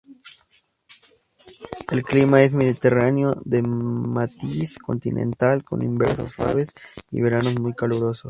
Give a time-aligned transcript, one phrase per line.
[1.91, 6.73] El clima es mediterráneo de matiz continental, con inviernos suaves
[7.11, 8.19] y veranos muy calurosos.